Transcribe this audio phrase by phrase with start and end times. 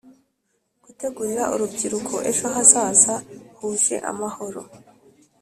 [0.83, 3.13] gutegurira urubyiruko ejo hazaza
[3.57, 4.61] huje amahoro